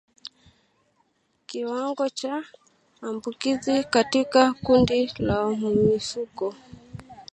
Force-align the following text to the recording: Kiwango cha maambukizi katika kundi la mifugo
Kiwango 1.45 2.09
cha 2.09 2.43
maambukizi 3.01 3.83
katika 3.83 4.53
kundi 4.53 5.11
la 5.19 5.49
mifugo 5.49 6.55